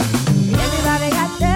[0.00, 0.79] Everybody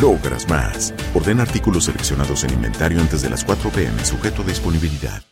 [0.00, 0.94] logras más.
[1.14, 5.22] Orden artículos seleccionados en inventario antes de las 4 pm, sujeto a disponibilidad.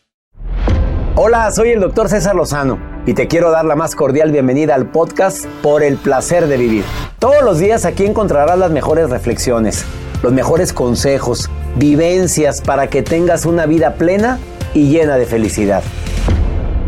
[1.15, 4.89] Hola, soy el doctor César Lozano y te quiero dar la más cordial bienvenida al
[4.89, 6.83] podcast Por el placer de vivir.
[7.19, 9.85] Todos los días aquí encontrarás las mejores reflexiones,
[10.23, 14.39] los mejores consejos, vivencias para que tengas una vida plena
[14.73, 15.83] y llena de felicidad.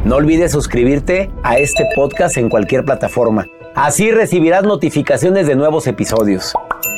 [0.06, 3.46] No olvides suscribirte a este podcast en cualquier plataforma.
[3.76, 6.56] Así recibirás notificaciones de nuevos episodios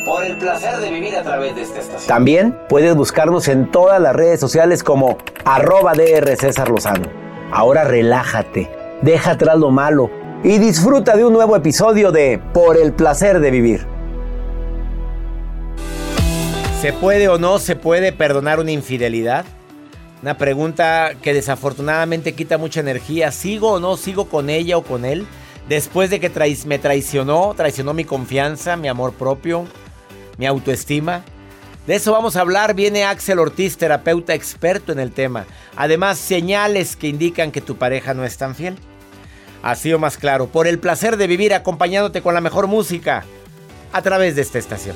[0.08, 2.08] por el placer de vivir a través de esta estación.
[2.08, 7.10] También puedes buscarnos en todas las redes sociales como arroba DR César Lozano.
[7.52, 10.10] Ahora relájate, deja atrás lo malo
[10.46, 13.86] y disfruta de un nuevo episodio de Por el placer de vivir.
[16.80, 19.44] ¿Se puede o no se puede perdonar una infidelidad?
[20.22, 23.32] Una pregunta que desafortunadamente quita mucha energía.
[23.32, 25.28] ¿Sigo o no sigo con ella o con él?
[25.68, 26.32] Después de que
[26.66, 29.66] me traicionó, traicionó mi confianza, mi amor propio,
[30.38, 31.24] mi autoestima.
[31.86, 32.74] De eso vamos a hablar.
[32.74, 35.46] Viene Axel Ortiz, terapeuta experto en el tema.
[35.76, 38.78] Además, señales que indican que tu pareja no es tan fiel.
[39.64, 43.26] Así o más claro, por el placer de vivir acompañándote con la mejor música
[43.92, 44.96] a través de esta estación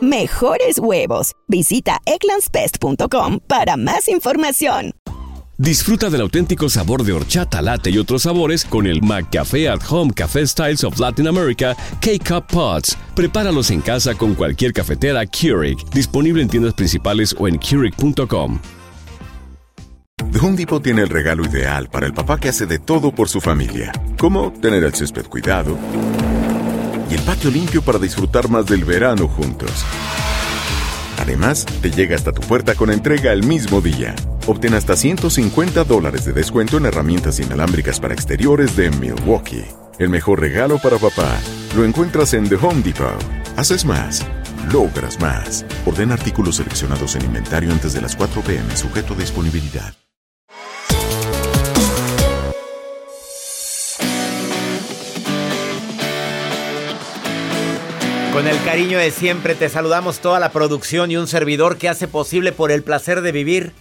[0.00, 1.32] mejores huevos.
[1.48, 4.92] Visita eclanspest.com para más información.
[5.60, 10.12] Disfruta del auténtico sabor de horchata, latte y otros sabores con el McCafé at Home
[10.14, 12.96] Café Styles of Latin America K-Cup Pots.
[13.16, 18.60] Prepáralos en casa con cualquier cafetera Keurig, disponible en tiendas principales o en Keurig.com.
[20.30, 23.28] The Home Depot tiene el regalo ideal para el papá que hace de todo por
[23.28, 25.76] su familia, como tener el césped cuidado
[27.10, 29.84] y el patio limpio para disfrutar más del verano juntos.
[31.18, 34.14] Además, te llega hasta tu puerta con entrega el mismo día.
[34.46, 39.64] Obtén hasta 150 dólares de descuento en herramientas inalámbricas para exteriores de Milwaukee.
[39.98, 41.38] El mejor regalo para papá
[41.76, 43.22] lo encuentras en The Home Depot.
[43.56, 44.24] Haces más,
[44.72, 45.66] logras más.
[45.86, 50.07] Orden artículos seleccionados en inventario antes de las 4 pm, sujeto a disponibilidad.
[58.38, 62.06] Con el cariño de siempre te saludamos toda la producción y un servidor que hace
[62.06, 63.72] posible por el placer de vivir,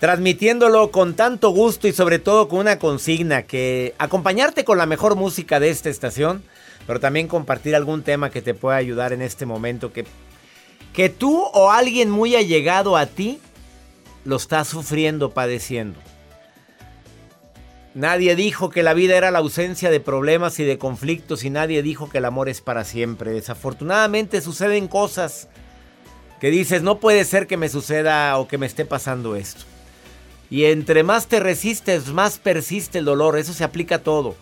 [0.00, 5.14] transmitiéndolo con tanto gusto y sobre todo con una consigna que acompañarte con la mejor
[5.14, 6.42] música de esta estación,
[6.86, 10.06] pero también compartir algún tema que te pueda ayudar en este momento que
[10.94, 13.40] que tú o alguien muy allegado a ti
[14.24, 16.00] lo está sufriendo, padeciendo.
[17.94, 21.82] Nadie dijo que la vida era la ausencia de problemas y de conflictos y nadie
[21.82, 23.32] dijo que el amor es para siempre.
[23.32, 25.48] Desafortunadamente suceden cosas
[26.40, 29.64] que dices, no puede ser que me suceda o que me esté pasando esto.
[30.50, 33.38] Y entre más te resistes, más persiste el dolor.
[33.38, 34.36] Eso se aplica a todo.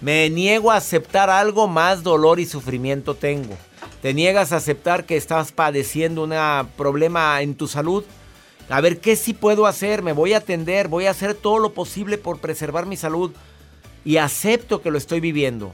[0.00, 3.56] Me niego a aceptar algo, más dolor y sufrimiento tengo.
[4.00, 6.34] Te niegas a aceptar que estás padeciendo un
[6.76, 8.04] problema en tu salud
[8.68, 11.72] a ver qué sí puedo hacer, me voy a atender, voy a hacer todo lo
[11.72, 13.32] posible por preservar mi salud
[14.04, 15.72] y acepto que lo estoy viviendo.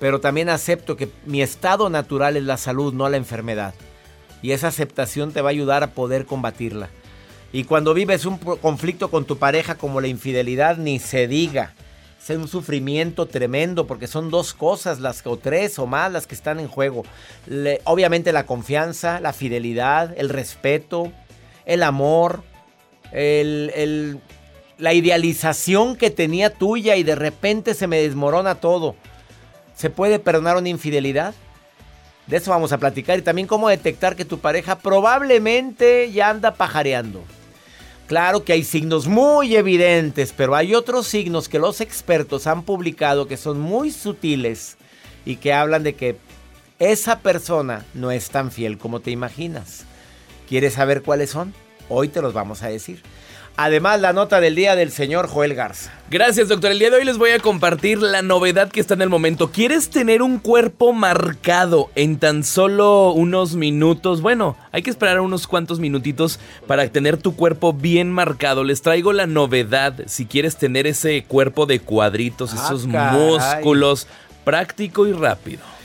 [0.00, 3.74] Pero también acepto que mi estado natural es la salud, no la enfermedad.
[4.42, 6.88] Y esa aceptación te va a ayudar a poder combatirla.
[7.52, 11.74] Y cuando vives un conflicto con tu pareja como la infidelidad, ni se diga.
[12.20, 16.34] Es un sufrimiento tremendo porque son dos cosas, las o tres o más las que
[16.34, 17.04] están en juego.
[17.84, 21.12] obviamente la confianza, la fidelidad, el respeto,
[21.66, 22.42] el amor,
[23.12, 28.96] la idealización que tenía tuya y de repente se me desmorona todo.
[29.74, 31.34] ¿Se puede perdonar una infidelidad?
[32.26, 36.54] De eso vamos a platicar y también cómo detectar que tu pareja probablemente ya anda
[36.54, 37.22] pajareando.
[38.06, 43.26] Claro que hay signos muy evidentes, pero hay otros signos que los expertos han publicado
[43.26, 44.76] que son muy sutiles
[45.24, 46.16] y que hablan de que
[46.78, 49.85] esa persona no es tan fiel como te imaginas.
[50.48, 51.54] ¿Quieres saber cuáles son?
[51.88, 53.02] Hoy te los vamos a decir.
[53.58, 55.90] Además, la nota del día del señor Joel Garza.
[56.10, 56.72] Gracias, doctor.
[56.72, 59.50] El día de hoy les voy a compartir la novedad que está en el momento.
[59.50, 64.20] ¿Quieres tener un cuerpo marcado en tan solo unos minutos?
[64.20, 68.62] Bueno, hay que esperar unos cuantos minutitos para tener tu cuerpo bien marcado.
[68.62, 74.06] Les traigo la novedad si quieres tener ese cuerpo de cuadritos, ah, esos músculos,
[74.44, 75.75] práctico y rápido.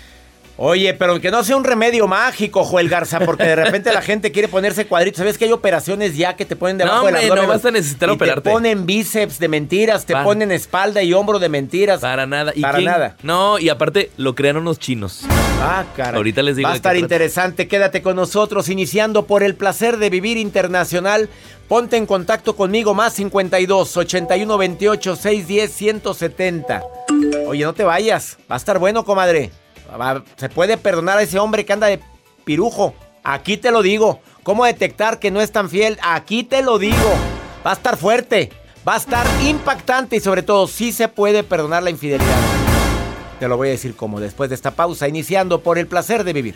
[0.58, 4.32] Oye, pero que no sea un remedio mágico, Joel Garza, porque de repente la gente
[4.32, 5.18] quiere ponerse cuadritos.
[5.18, 7.36] ¿Sabes que hay operaciones ya que te ponen debajo de la?
[7.36, 8.42] No vas a necesitar y operarte.
[8.42, 12.02] Te ponen bíceps de mentiras, te ponen espalda y hombro de mentiras.
[12.02, 12.52] Para nada.
[12.56, 13.16] ¿Y Para nada.
[13.24, 15.24] No, y aparte lo crearon los chinos.
[15.62, 16.18] Ah, cara.
[16.18, 16.68] Ahorita les digo.
[16.68, 17.68] Va a estar interesante.
[17.68, 21.30] Quédate con nosotros, iniciando por el placer de vivir internacional.
[21.68, 26.84] Ponte en contacto conmigo, más 52 81 28 610 170.
[27.48, 28.38] Oye, no te vayas.
[28.52, 29.52] Va a estar bueno, comadre.
[30.36, 32.00] Se puede perdonar a ese hombre que anda de
[32.44, 32.94] pirujo.
[33.24, 34.20] Aquí te lo digo.
[34.44, 36.00] ¿Cómo detectar que no es tan fiel?
[36.02, 37.14] Aquí te lo digo.
[37.66, 38.52] Va a estar fuerte.
[38.88, 42.40] Va a estar impactante y sobre todo sí se puede perdonar la infidelidad.
[43.40, 46.34] Te lo voy a decir como después de esta pausa, iniciando por el placer de
[46.34, 46.56] vivir.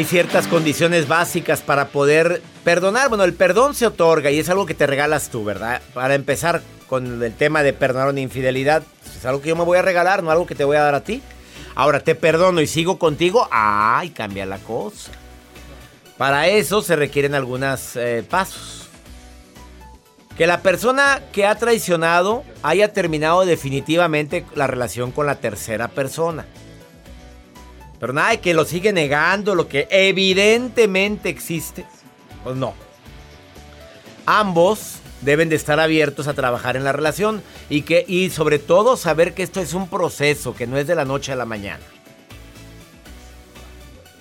[0.00, 3.10] Hay ciertas condiciones básicas para poder perdonar.
[3.10, 5.82] Bueno, el perdón se otorga y es algo que te regalas tú, ¿verdad?
[5.92, 8.82] Para empezar con el tema de perdonar una infidelidad,
[9.14, 10.94] es algo que yo me voy a regalar, no algo que te voy a dar
[10.94, 11.20] a ti.
[11.74, 14.08] Ahora te perdono y sigo contigo, ¡ay!
[14.08, 15.12] Cambia la cosa.
[16.16, 18.88] Para eso se requieren algunos eh, pasos.
[20.34, 26.46] Que la persona que ha traicionado haya terminado definitivamente la relación con la tercera persona.
[28.00, 31.84] Pero nada que lo sigue negando, lo que evidentemente existe.
[32.42, 32.74] Pues no.
[34.24, 38.96] Ambos deben de estar abiertos a trabajar en la relación y que y sobre todo
[38.96, 41.84] saber que esto es un proceso, que no es de la noche a la mañana.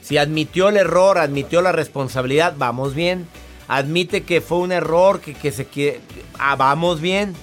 [0.02, 3.28] Si admitió el error, admitió la responsabilidad, vamos bien.
[3.70, 6.02] Admite que fue un error, que, que se quiere,
[6.38, 7.34] ah, vamos bien.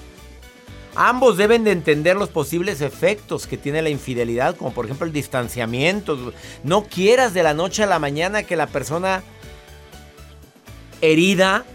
[0.99, 5.13] Ambos deben de entender los posibles efectos que tiene la infidelidad, como por ejemplo el
[5.13, 6.33] distanciamiento.
[6.63, 9.21] No quieras de la noche a la mañana que la persona
[10.99, 11.65] herida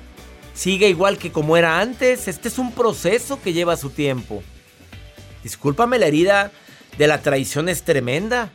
[0.54, 2.26] siga igual que como era antes.
[2.26, 4.42] Este es un proceso que lleva su tiempo.
[5.44, 6.50] Discúlpame, la herida
[6.98, 8.50] de la traición es tremenda.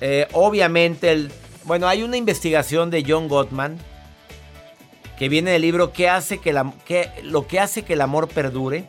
[0.00, 1.32] Eh, obviamente, el,
[1.64, 3.78] bueno, hay una investigación de John Gottman
[5.18, 6.52] que viene del libro ¿Qué hace que
[7.24, 8.88] lo que hace que el amor perdure?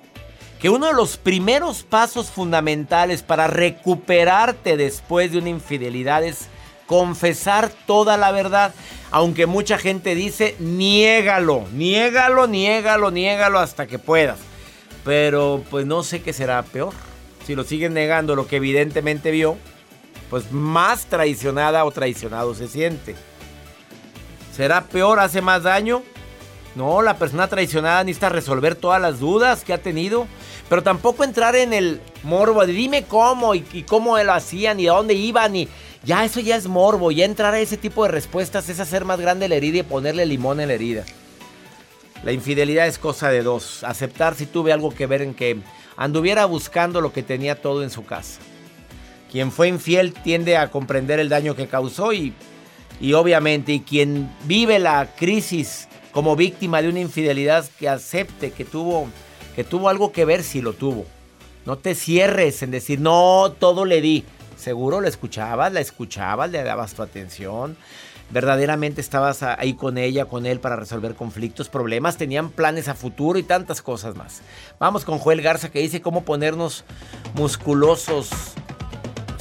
[0.60, 6.48] Que uno de los primeros pasos fundamentales para recuperarte después de una infidelidad es
[6.88, 8.74] confesar toda la verdad.
[9.12, 14.40] Aunque mucha gente dice, niégalo, niégalo, niégalo, niégalo hasta que puedas.
[15.04, 16.94] Pero pues no sé qué será peor.
[17.46, 19.58] Si lo siguen negando lo que evidentemente vio,
[20.30, 23.16] pues más traicionada o traicionado se siente.
[24.56, 25.20] ¿Será peor?
[25.20, 26.02] ¿Hace más daño?
[26.76, 30.28] No, la persona traicionada necesita resolver todas las dudas que ha tenido.
[30.70, 34.94] Pero tampoco entrar en el morbo de dime cómo y, cómo lo hacían y a
[34.94, 35.68] dónde iban y
[36.04, 37.12] ya eso ya es morbo.
[37.12, 40.26] Ya entrar a ese tipo de respuestas es hacer más grande la herida y ponerle
[40.26, 41.04] limón en la herida.
[42.24, 43.84] La infidelidad es cosa de dos.
[43.84, 45.58] Aceptar si tuve algo que ver en que
[45.98, 48.40] anduviera buscando lo que tenía todo en su casa.
[49.32, 52.34] Quien fue infiel tiende a comprender el daño que causó y,
[53.00, 58.64] y obviamente y quien vive la crisis como víctima de una infidelidad que acepte que
[58.64, 59.10] tuvo
[59.56, 61.06] que tuvo algo que ver si lo tuvo.
[61.66, 64.26] No te cierres en decir, no, todo le di.
[64.58, 67.76] Seguro lo escuchabas, la escuchabas, le dabas tu atención.
[68.32, 73.38] Verdaderamente estabas ahí con ella, con él para resolver conflictos, problemas, tenían planes a futuro
[73.38, 74.42] y tantas cosas más.
[74.80, 76.84] Vamos con Joel Garza que dice cómo ponernos
[77.36, 78.30] musculosos.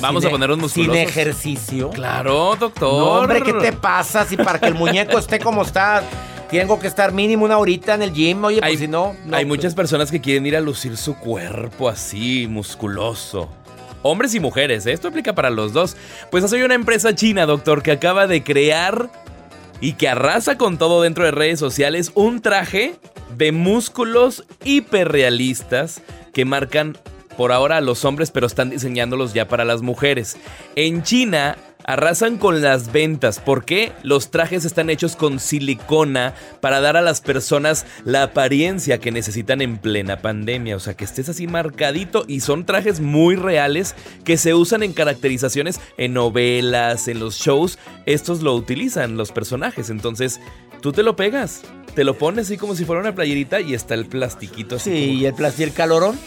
[0.00, 0.94] Vamos sin a ponernos musculosos.
[0.94, 1.90] Sin ejercicio.
[1.90, 2.92] Claro, doctor.
[2.92, 4.26] No, hombre, ¿qué te pasa?
[4.26, 6.02] Si para que el muñeco esté como está,
[6.60, 8.44] tengo que estar mínimo una horita en el gym.
[8.44, 11.16] Oye, pues si no, no, Hay pues- muchas personas que quieren ir a lucir su
[11.16, 13.48] cuerpo así, musculoso.
[14.02, 14.92] Hombres y mujeres, ¿eh?
[14.92, 15.96] esto aplica para los dos.
[16.30, 19.10] Pues soy una empresa china, doctor, que acaba de crear
[19.80, 22.96] y que arrasa con todo dentro de redes sociales un traje
[23.36, 26.96] de músculos hiperrealistas que marcan
[27.36, 30.36] por ahora a los hombres, pero están diseñándolos ya para las mujeres.
[30.76, 33.38] En China arrasan con las ventas.
[33.38, 33.92] ¿Por qué?
[34.02, 39.60] Los trajes están hechos con silicona para dar a las personas la apariencia que necesitan
[39.60, 40.76] en plena pandemia.
[40.76, 44.92] O sea, que estés así marcadito y son trajes muy reales que se usan en
[44.92, 47.78] caracterizaciones en novelas, en los shows.
[48.06, 49.90] Estos lo utilizan los personajes.
[49.90, 50.40] Entonces,
[50.80, 51.62] tú te lo pegas.
[51.94, 54.90] Te lo pones así como si fuera una playerita y está el plastiquito así.
[54.90, 56.18] Sí, y el plástico, el calorón.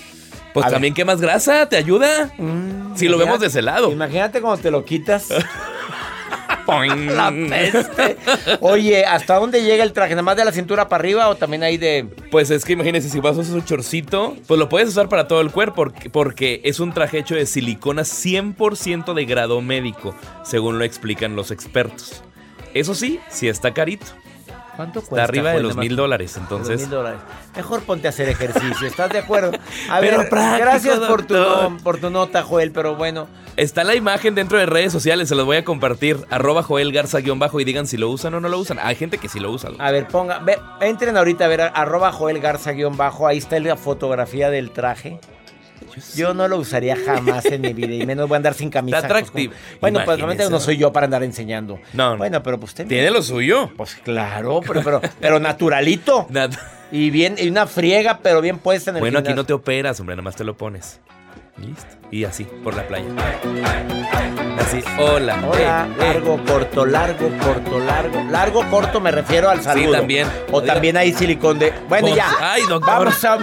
[0.58, 2.32] Pues A también quemas grasa, te ayuda.
[2.96, 3.92] si lo vemos de ese lado.
[3.92, 5.30] Imagínate cuando te lo quitas.
[6.68, 8.18] La peste.
[8.60, 10.14] Oye, ¿hasta dónde llega el traje?
[10.14, 12.08] ¿Nada más de la cintura para arriba o también hay de.?
[12.32, 15.28] Pues es que imagínense, si vas a usar un chorcito, pues lo puedes usar para
[15.28, 20.16] todo el cuerpo, porque, porque es un traje hecho de silicona 100% de grado médico,
[20.44, 22.24] según lo explican los expertos.
[22.74, 24.08] Eso sí, sí está carito.
[24.78, 25.24] ¿Cuánto Está cuesta?
[25.26, 26.90] arriba de los mil dólares, los entonces.
[26.90, 27.20] dólares.
[27.56, 29.52] Mejor ponte a hacer ejercicio, ¿estás de acuerdo?
[29.90, 31.36] A Pero ver, práctico, gracias por tu,
[31.84, 33.28] por tu nota, Joel, pero bueno.
[33.58, 36.18] Está la imagen dentro de redes sociales, se los voy a compartir.
[36.30, 38.78] Arroba Joel Garza guion bajo y digan si lo usan o no lo usan.
[38.80, 39.72] Hay gente que sí lo usa.
[39.80, 43.60] A ver, ponga, ve, entren ahorita a ver, arroba Joel Garza guion bajo, ahí está
[43.60, 45.20] la fotografía del traje.
[46.16, 48.98] Yo no lo usaría jamás en mi vida y menos voy a andar sin camisa.
[48.98, 49.52] Está atractivo.
[49.54, 51.80] pues, como- bueno, pues realmente no soy yo para andar enseñando.
[51.94, 52.18] No, no.
[52.18, 53.72] Bueno, pero pues usted Tiene lo suyo.
[53.76, 56.28] Pues claro, pero, pero, pero naturalito.
[56.90, 60.00] Y bien, y una friega, pero bien puesta en el Bueno, aquí no te operas,
[60.00, 61.02] hombre, nada más te lo pones.
[61.58, 61.86] Listo.
[62.12, 63.06] Y así, por la playa.
[64.58, 65.38] Así, hola.
[65.48, 66.04] Hola, eh, eh.
[66.14, 68.24] largo, corto, largo, corto, largo.
[68.30, 69.92] Largo, corto me refiero al saludo.
[69.92, 70.28] también.
[70.52, 71.74] O también hay silicón de...
[71.90, 72.30] Bueno, ya.
[72.40, 73.06] Ay, doctor.
[73.06, 73.38] Vamos a,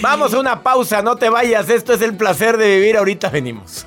[0.00, 1.68] vamos a una pausa, no te vayas.
[1.68, 2.96] Esto es el placer de vivir.
[2.96, 3.86] Ahorita venimos.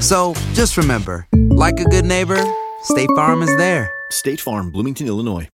[0.00, 2.42] So just remember, like a good neighbor,
[2.82, 3.92] State Farm is there.
[4.10, 5.48] State Farm, Bloomington, Illinois.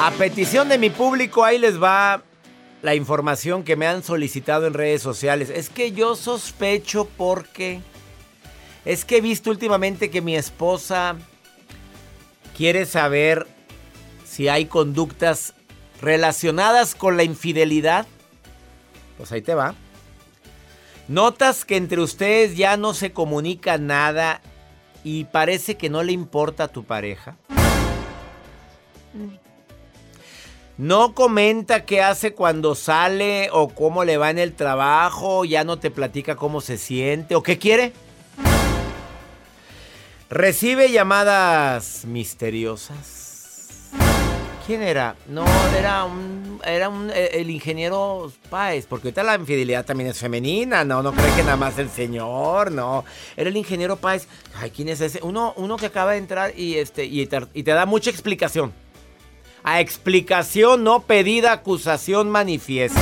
[0.00, 2.22] A petición de mi público, ahí les va
[2.82, 5.50] la información que me han solicitado en redes sociales.
[5.50, 7.80] Es que yo sospecho porque...
[8.84, 11.16] Es que he visto últimamente que mi esposa
[12.56, 13.46] quiere saber
[14.24, 15.54] si hay conductas
[16.00, 18.06] relacionadas con la infidelidad.
[19.16, 19.74] Pues ahí te va.
[21.08, 24.40] Notas que entre ustedes ya no se comunica nada
[25.02, 27.36] y parece que no le importa a tu pareja.
[30.76, 35.78] No comenta qué hace cuando sale o cómo le va en el trabajo, ya no
[35.78, 37.92] te platica cómo se siente o qué quiere.
[40.34, 43.92] Recibe llamadas misteriosas.
[44.66, 45.14] ¿Quién era?
[45.28, 45.44] No,
[45.78, 50.84] era un, era un, eh, el ingeniero Páez, porque ahorita la infidelidad también es femenina,
[50.84, 53.04] no, no cree que nada más el señor, no.
[53.36, 54.26] Era el ingeniero Páez.
[54.56, 55.20] Ay, ¿quién es ese?
[55.22, 58.72] Uno, uno que acaba de entrar y, este, te, y te da mucha explicación.
[59.62, 63.00] A explicación no pedida, acusación manifiesta.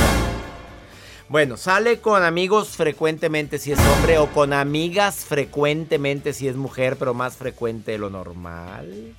[1.33, 6.97] Bueno, sale con amigos frecuentemente si es hombre o con amigas frecuentemente si es mujer,
[6.99, 9.15] pero más frecuente de lo normal.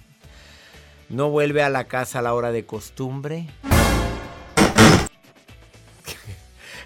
[1.09, 3.47] No vuelve a la casa a la hora de costumbre.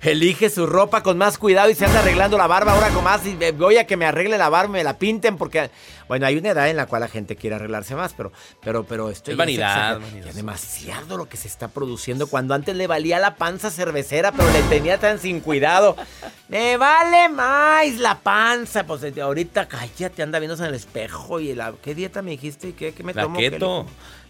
[0.02, 3.26] Elige su ropa con más cuidado y se anda arreglando la barba ahora con más.
[3.26, 5.70] Y voy a que me arregle la barba, me la pinten porque.
[6.08, 8.32] Bueno, hay una edad en la cual la gente quiere arreglarse más, pero,
[8.62, 12.88] pero, pero esto Es vanidad, es demasiado lo que se está produciendo cuando antes le
[12.88, 15.98] valía la panza cervecera, pero le tenía tan sin cuidado.
[16.48, 18.86] Me vale más la panza.
[18.86, 21.74] Pues eh, ahorita cállate, anda viéndose en el espejo y la.
[21.82, 22.74] ¿Qué dieta me dijiste?
[22.74, 23.38] ¿Qué, qué me La tomo?
[23.38, 23.86] ¿Qué le keto.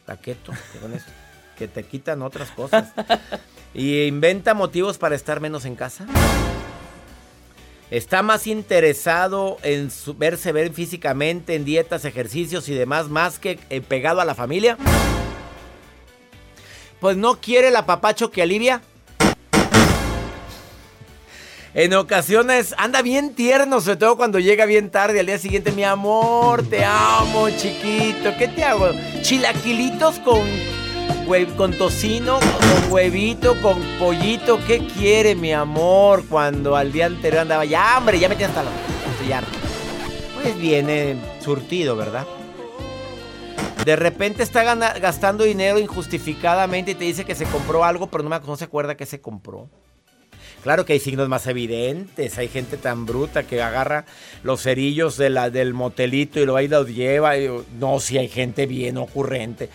[0.07, 0.51] La keto.
[1.55, 2.87] Que te quitan otras cosas.
[3.73, 6.05] y inventa motivos para estar menos en casa.
[7.89, 13.79] Está más interesado en verse ver físicamente, en dietas, ejercicios y demás, más que eh,
[13.79, 14.77] pegado a la familia.
[16.99, 18.81] Pues no quiere el apapacho que alivia.
[21.73, 25.71] En ocasiones anda bien tierno, sobre todo cuando llega bien tarde al día siguiente.
[25.71, 28.33] Mi amor, te amo, chiquito.
[28.37, 28.89] ¿Qué te hago?
[29.21, 30.41] Chilaquilitos con,
[31.57, 34.59] con tocino, con huevito, con pollito.
[34.65, 36.25] ¿Qué quiere, mi amor?
[36.27, 38.71] Cuando al día anterior andaba, ya, hombre, ya me tiene hasta la...
[39.11, 39.51] estoy harto".
[40.35, 42.25] Pues viene surtido, ¿verdad?
[43.83, 44.63] De repente está
[44.99, 48.95] gastando dinero injustificadamente y te dice que se compró algo, pero no, no se acuerda
[48.95, 49.69] que se compró.
[50.63, 52.37] Claro que hay signos más evidentes.
[52.37, 54.05] Hay gente tan bruta que agarra
[54.43, 57.33] los cerillos del motelito y lo y los lleva.
[57.79, 59.69] no, si hay gente bien ocurrente.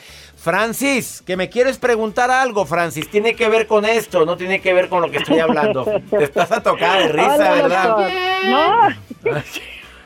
[0.47, 3.09] Francis, que me quieres preguntar algo, Francis.
[3.09, 5.85] Tiene que ver con esto, no tiene que ver con lo que estoy hablando.
[6.11, 7.89] Te estás a tocar de risa, Hola, ¿verdad?
[7.89, 8.11] doctor.
[8.51, 9.41] No,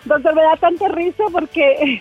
[0.04, 2.00] doctor, me da tanta risa porque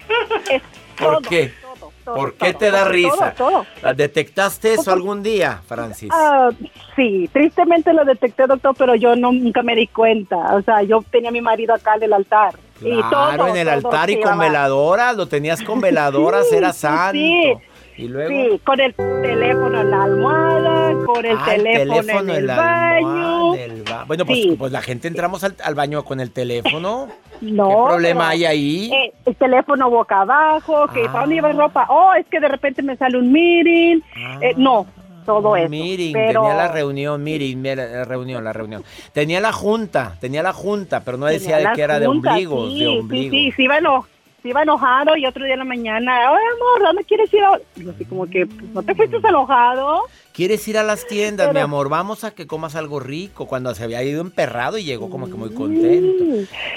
[0.49, 0.61] es
[0.99, 1.53] ¿Por todo, qué?
[1.61, 3.33] todo, todo, ¿Por qué te da todo, risa?
[3.37, 3.65] todo.
[3.95, 6.09] ¿Detectaste eso algún día, Francis?
[6.13, 6.49] Ah,
[6.97, 10.35] sí, tristemente lo detecté, doctor, pero yo no- nunca me di cuenta.
[10.55, 12.55] O sea, yo tenía a mi marido acá en el altar.
[12.81, 16.55] y Claro, todo, en el todo altar y con veladoras, lo tenías con veladoras, Sí,
[16.57, 17.13] era santo.
[17.13, 17.53] sí.
[17.97, 18.29] Y luego.
[18.29, 22.47] Sí, con el teléfono en la almohada, con el Ah, el teléfono, teléfono en el
[22.47, 23.51] baño.
[23.89, 24.55] ba- Bueno, pues, Sí.
[24.57, 27.07] pues la gente entramos al, al baño con el teléfono.
[27.41, 28.91] No, ¿Qué problema hay ahí?
[28.93, 31.07] eh, el teléfono boca abajo, que Ah.
[31.11, 31.85] para dónde llevas ropa.
[31.89, 33.99] Oh, es que de repente me sale un meeting.
[34.41, 34.87] Eh, no,
[35.25, 35.67] todo eso.
[35.69, 38.85] Meeting, pero, tenía la reunión, meeting, mira, la reunión, la reunión.
[39.11, 42.79] Tenía la junta, tenía la junta, pero no decía de que era de ombligos, sí,
[42.79, 43.31] de Sí, ombligo.
[43.31, 44.14] sí, sí, iba, eno- se
[44.49, 47.43] iba enojado y otro día en la mañana, ay amor, ¿dónde quieres ir?
[47.43, 50.03] ahora?" Y así como que, pues, ¿no te fuiste enojado?
[50.33, 51.89] ¿Quieres ir a las tiendas, mi amor?
[51.89, 53.47] Vamos a que comas algo rico.
[53.47, 56.23] Cuando se había ido emperrado y llegó como que muy contento.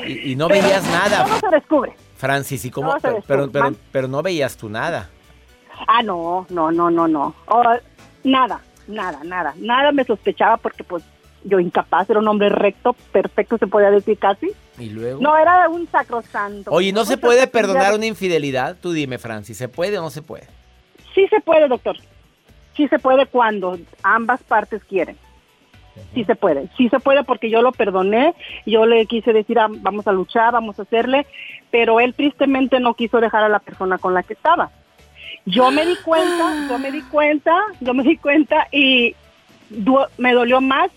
[0.06, 1.24] Y, y no Pero veías nada.
[1.24, 1.92] Todo se descubre.
[2.16, 2.96] Francis, ¿y cómo?
[3.26, 5.08] Pero, pero, pero no veías tú nada.
[5.86, 7.34] Ah, no, no, no, no, no.
[7.46, 7.62] Oh,
[8.24, 9.54] nada, nada, nada.
[9.56, 11.04] Nada me sospechaba porque pues
[11.44, 14.48] yo incapaz, era un hombre recto, perfecto, se podía decir casi.
[14.78, 15.20] Y luego.
[15.20, 16.70] No, era un sacrosanto.
[16.70, 18.76] Oye, ¿no se puede perdonar una infidelidad?
[18.80, 20.46] Tú dime, Francis, ¿se puede o no se puede?
[21.14, 21.96] Sí se puede, doctor.
[22.76, 25.16] Sí se puede cuando ambas partes quieren.
[26.14, 26.68] Sí se puede.
[26.76, 28.34] Sí se puede porque yo lo perdoné.
[28.66, 31.26] Yo le quise decir, ah, vamos a luchar, vamos a hacerle.
[31.72, 34.70] Pero él tristemente no quiso dejar a la persona con la que estaba.
[35.44, 39.16] Yo me di cuenta, yo me di cuenta, yo me di cuenta y
[39.70, 40.90] du- me dolió más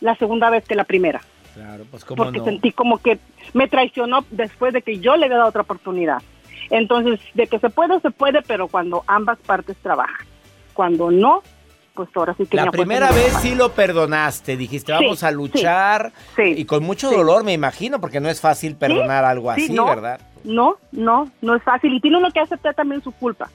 [0.00, 1.22] la segunda vez que la primera.
[1.54, 2.44] Claro, pues cómo porque no.
[2.44, 3.18] sentí como que
[3.52, 6.20] me traicionó después de que yo le había dado otra oportunidad.
[6.70, 10.26] Entonces, de que se puede, se puede, pero cuando ambas partes trabajan.
[10.72, 11.42] Cuando no,
[11.94, 15.34] pues ahora sí que La primera vez sí lo perdonaste, dijiste, Sí, vamos a sí,
[15.34, 16.12] luchar.
[16.38, 17.16] Y con mucho sí.
[17.16, 20.20] dolor, me imagino, porque no es fácil perdonar algo Sí, así, no, ¿verdad?
[20.42, 21.94] No, no, no es fácil.
[21.94, 23.48] Y tiene uno que aceptar también su culpa.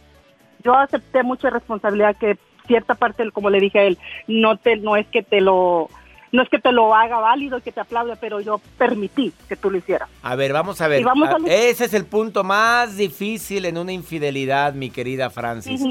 [0.64, 4.96] Yo acepté mucha responsabilidad que cierta parte, como le dije a él, no te, no
[4.96, 5.90] es que te lo,
[6.32, 9.56] no es que te lo haga válido y que te aplaude, pero yo permití que
[9.56, 10.10] tú lo hicieras.
[10.24, 11.02] A ver, vamos a ver.
[11.02, 15.30] Y vamos a Ah, Ese es el punto más difícil en una infidelidad, mi querida
[15.30, 15.82] Francis.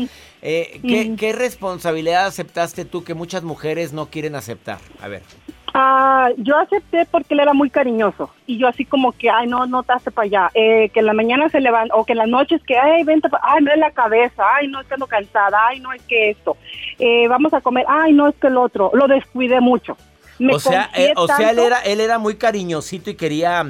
[0.42, 4.78] Eh, ¿qué, qué responsabilidad aceptaste tú que muchas mujeres no quieren aceptar?
[5.02, 5.22] A ver.
[5.74, 9.66] Ah, yo acepté porque él era muy cariñoso y yo así como que, ay, no,
[9.66, 12.18] no te hace para allá, eh, que en la mañana se levanta o que en
[12.18, 14.94] las noches que, ay, vente, pa- ay, me duele la cabeza, ay, no, es que
[14.94, 16.56] ando cansada, ay, no, es que esto,
[16.98, 19.96] Eh, vamos a comer, ay, no, es que el otro, lo descuidé mucho.
[20.38, 23.66] Me o sea, eh, o sea, él era, él era muy cariñosito y quería,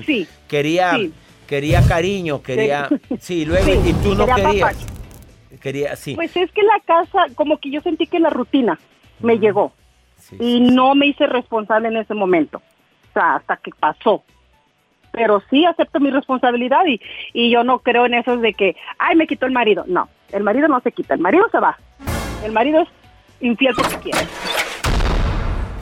[0.49, 1.13] quería, sí.
[1.47, 2.89] quería cariño, quería,
[3.21, 4.87] sí, luego Sí, y tú no quería querías,
[5.61, 6.15] quería, sí.
[6.15, 8.79] Pues es que la casa, como que yo sentí que la rutina
[9.21, 9.73] me llegó
[10.39, 14.23] y no me hice responsable en ese momento, o sea, hasta que pasó.
[15.11, 17.01] Pero sí acepto mi responsabilidad y,
[17.33, 19.85] y yo no creo en eso de que, ay, me quitó el marido.
[19.89, 21.79] No, el marido no se quita, el marido se va.
[22.45, 22.89] El marido es
[23.41, 24.19] infiel porque quiere.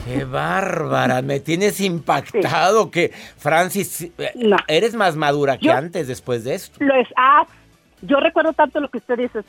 [0.07, 4.31] Qué bárbara, me tienes impactado que Francis, eh,
[4.67, 6.77] eres más madura que Yo- antes después de esto.
[6.83, 7.45] Lo es, ah,
[8.03, 9.39] yo recuerdo tanto lo que usted dice,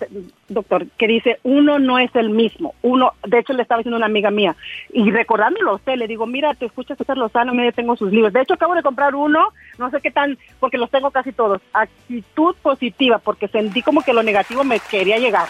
[0.49, 2.75] doctor, que dice, uno no es el mismo.
[2.83, 4.57] Uno, de hecho, le estaba diciendo a una amiga mía,
[4.93, 8.33] y recordándolo a usted, le digo, mira, te escuchas César Lozano, mira, tengo sus libros.
[8.33, 11.61] De hecho, acabo de comprar uno, no sé qué tan, porque los tengo casi todos.
[11.73, 15.47] Actitud positiva, porque sentí como que lo negativo me quería llegar.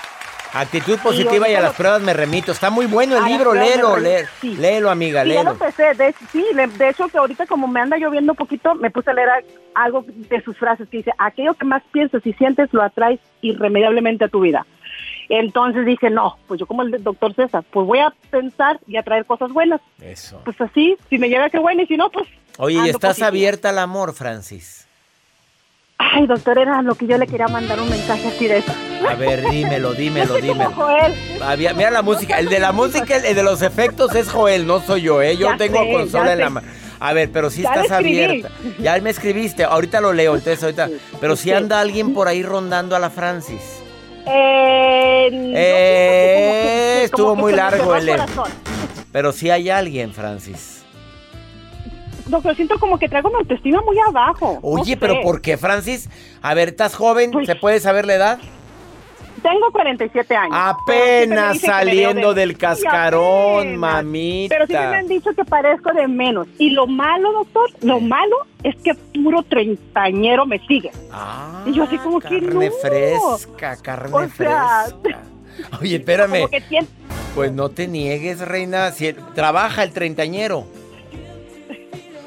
[0.54, 2.52] Actitud positiva y a las pruebas me remito.
[2.52, 4.56] Está muy bueno el A libro, léelo, léelo, sí.
[4.56, 5.64] léelo, amiga, Sí, ya lo léelo.
[5.66, 9.10] empecé, de, sí, de hecho que ahorita como me anda lloviendo un poquito, me puse
[9.10, 9.42] a leer a-
[9.74, 14.24] algo de sus frases que dice, aquello que más piensas y sientes lo atraes irremediablemente
[14.24, 14.66] a tu vida.
[15.28, 19.26] Entonces dije, no, pues yo como el doctor César, pues voy a pensar y atraer
[19.26, 19.80] cosas buenas.
[20.00, 20.40] Eso.
[20.44, 22.26] Pues así, si me llega que bueno y si no, pues...
[22.56, 24.87] Oye, ¿y estás abierta al amor, Francis?
[25.98, 28.72] Ay, doctor, era lo que yo le quería mandar un mensaje así de eso.
[29.08, 30.70] A ver, dímelo, dímelo, Yo soy como dímelo.
[30.76, 31.14] Joel.
[31.42, 34.80] Había- mira la música, el de la música, el de los efectos es Joel, no
[34.80, 35.36] soy yo, ¿eh?
[35.36, 36.68] Yo Ya tengo sé, consola en la mano.
[37.00, 38.48] A ver, pero si estás abierta.
[38.78, 40.88] Ya me escribiste, ahorita lo leo, entonces ahorita.
[41.20, 41.52] Pero si Sí.
[41.52, 43.60] anda alguien por ahí rondando a la Francis.
[44.26, 48.10] Eh, no, Eh, estuvo muy largo el...
[49.12, 50.77] Pero sí hay alguien, Francis.
[52.28, 54.58] Doctor, siento como que traigo mi autoestima muy abajo.
[54.62, 55.20] Oye, no pero sé.
[55.22, 56.08] ¿por qué, Francis?
[56.42, 57.32] A ver, ¿estás joven?
[57.46, 58.38] ¿Se puede saber la edad?
[59.42, 60.52] Tengo 47 años.
[60.52, 63.78] Apenas saliendo de- del Sí, cascarón, apenas.
[63.78, 64.54] mamita.
[64.54, 66.48] Pero siempre me han dicho que parezco de menos.
[66.58, 70.90] Y lo malo, doctor, lo malo es que puro treintañero me sigue.
[71.66, 72.48] y yo así como que no.
[72.48, 75.22] Ah, Carne fresca, carne O sea, fresca.
[75.80, 76.32] Oye, espérame.
[76.40, 76.86] Como que tien-
[77.36, 78.90] Pues no te niegues, reina.
[78.90, 80.66] Si el- trabaja el treintañero.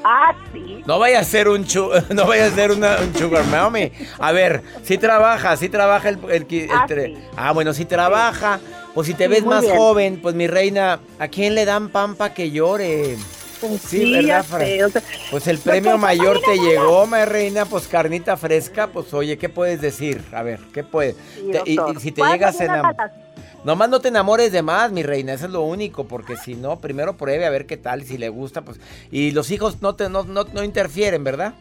[0.04, 0.82] Ah, sí.
[0.86, 3.92] No vaya a ser un chu- no vaya a ser una, un sugar mommy.
[4.18, 7.16] A ver, si trabaja, si trabaja el, el el Ah, sí.
[7.36, 8.60] Ah, bueno, si trabaja,
[8.94, 9.76] pues si te ves más bien.
[9.76, 13.16] joven, pues mi reina, ¿a quién le dan pan pa' que llore?
[13.62, 17.64] Sí, sí, ¿verdad, sé, o sea, Pues el doctor, premio mayor te llegó, mi reina,
[17.64, 20.20] pues carnita fresca, pues oye, ¿qué puedes decir?
[20.32, 21.14] A ver, ¿qué puedes?
[21.52, 22.96] Te- y, si te ¿Cuándo llegas a viene enamorar...
[22.96, 23.31] patas?
[23.64, 26.80] Nomás no te enamores de más, mi reina, eso es lo único, porque si no,
[26.80, 28.80] primero pruebe a ver qué tal, si le gusta, pues...
[29.12, 31.54] Y los hijos no te no, no, no interfieren, ¿verdad?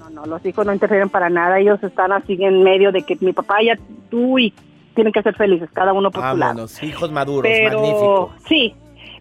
[0.00, 1.58] No, no, los hijos no interfieren para nada.
[1.58, 3.78] Ellos están así en medio de que mi papá ya
[4.10, 4.54] tú y
[4.94, 6.38] tienen que ser felices, cada uno por su lado.
[6.38, 8.34] Vámonos, hijos maduros, Pero magnífico.
[8.48, 8.74] sí,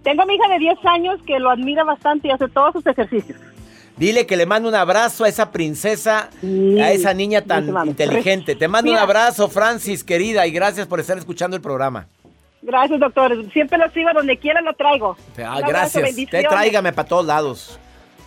[0.03, 2.85] tengo a mi hija de 10 años que lo admira bastante y hace todos sus
[2.87, 3.39] ejercicios.
[3.97, 6.29] Dile que le mando un abrazo a esa princesa,
[6.81, 8.55] a esa niña tan inteligente.
[8.55, 12.07] Te mando un abrazo, Francis, querida, y gracias por estar escuchando el programa.
[12.63, 13.51] Gracias, doctor.
[13.51, 15.15] Siempre lo sigo, donde quiera lo traigo.
[15.37, 16.29] Ah, Un abrazo, gracias.
[16.29, 17.79] Te tráigame para todos lados.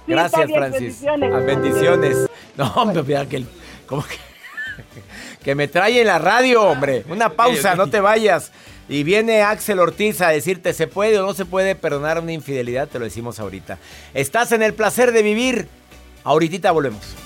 [0.05, 0.81] Sí, Gracias, bien, Francis.
[1.02, 1.33] bendiciones.
[1.35, 2.31] Ah, bendiciones.
[2.57, 3.44] No, hombre, mira que,
[3.87, 4.16] ¿cómo que,
[5.44, 7.05] que me trae en la radio, hombre.
[7.09, 8.52] Una pausa, no te vayas.
[8.88, 12.88] Y viene Axel Ortiz a decirte, ¿se puede o no se puede perdonar una infidelidad?
[12.88, 13.79] Te lo decimos ahorita.
[14.14, 15.68] Estás en el placer de vivir.
[16.22, 17.25] Ahorita volvemos.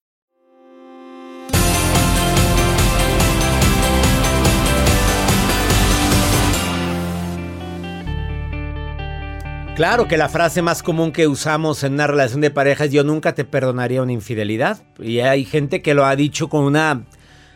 [9.75, 13.05] Claro que la frase más común que usamos en una relación de pareja es yo
[13.05, 14.83] nunca te perdonaría una infidelidad.
[14.99, 17.05] Y hay gente que lo ha dicho con una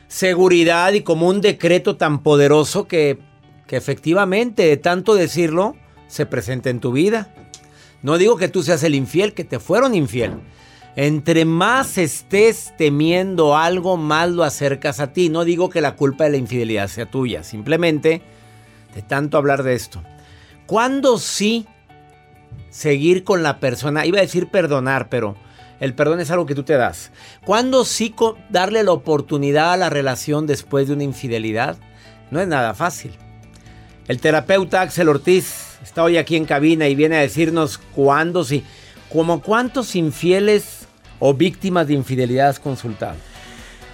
[0.07, 3.19] seguridad y como un decreto tan poderoso que,
[3.67, 5.75] que efectivamente de tanto decirlo
[6.07, 7.33] se presenta en tu vida.
[8.01, 10.31] No digo que tú seas el infiel, que te fueron infiel.
[10.95, 15.27] Entre más estés temiendo algo, más lo acercas a ti.
[15.27, 18.21] No digo que la culpa de la infidelidad sea tuya, simplemente
[18.95, 20.01] de tanto hablar de esto.
[20.65, 21.67] ¿Cuándo sí
[22.75, 24.05] seguir con la persona?
[24.05, 25.37] Iba a decir perdonar, pero
[25.79, 27.11] el perdón es algo que tú te das.
[27.45, 28.13] ¿Cuándo sí
[28.49, 31.77] darle la oportunidad a la relación después de una infidelidad?
[32.31, 33.11] No es nada fácil.
[34.07, 38.63] El terapeuta Axel Ortiz está hoy aquí en cabina y viene a decirnos cuándo sí.
[39.11, 40.87] Como cuántos infieles
[41.19, 43.15] o víctimas de infidelidad has consultado?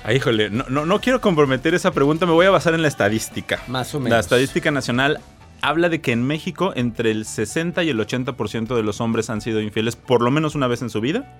[0.04, 2.88] Ah, híjole, no, no, no quiero comprometer esa pregunta, me voy a basar en la
[2.88, 3.62] estadística.
[3.68, 4.16] Más o menos.
[4.16, 5.20] La estadística nacional
[5.62, 9.42] habla de que en México entre el 60 y el 80% de los hombres han
[9.42, 11.38] sido infieles por lo menos una vez en su vida.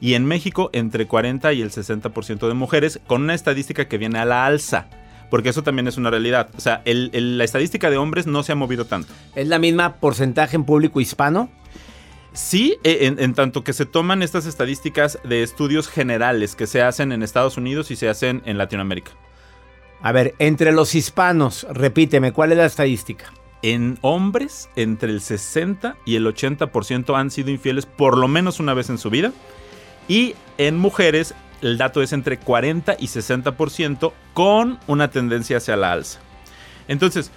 [0.00, 4.18] Y en México entre 40 y el 60% de mujeres, con una estadística que viene
[4.18, 4.86] a la alza.
[5.30, 6.48] Porque eso también es una realidad.
[6.56, 9.12] O sea, el- el- la estadística de hombres no se ha movido tanto.
[9.34, 11.48] ¿Es la misma porcentaje en público hispano?
[12.32, 16.82] Sí, eh, en, en tanto que se toman estas estadísticas de estudios generales que se
[16.82, 19.12] hacen en Estados Unidos y se hacen en Latinoamérica.
[20.02, 23.32] A ver, entre los hispanos, repíteme, ¿cuál es la estadística?
[23.66, 28.74] En hombres, entre el 60 y el 80% han sido infieles por lo menos una
[28.74, 29.32] vez en su vida.
[30.06, 35.92] Y en mujeres, el dato es entre 40 y 60% con una tendencia hacia la
[35.92, 36.20] alza.
[36.88, 37.30] Entonces,